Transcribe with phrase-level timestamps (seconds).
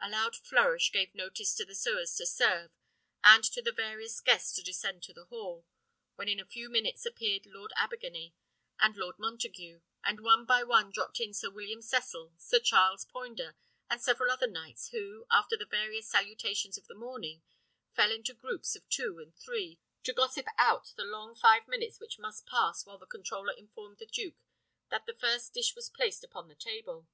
[0.00, 2.70] A loud flourish gave notice to the sewers to serve,
[3.24, 5.66] and to the various guests to descend to the hall,
[6.14, 8.34] when in a few minutes appeared Lord Abergany
[8.78, 13.56] and Lord Montague, and one by one dropped in Sir William Cecil, Sir Charles Poynder,
[13.90, 17.42] and several other knights, who, after the various salutations of the morning,
[17.96, 22.20] fell into groups of two and three, to gossip out the long five minutes which
[22.20, 24.38] must pass while the controller informed the duke
[24.90, 27.08] that the first dish was placed upon the table.